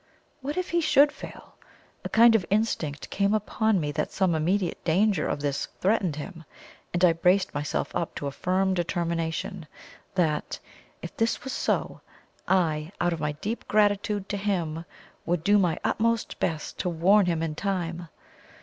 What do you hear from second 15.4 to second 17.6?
do my utmost best to warn him in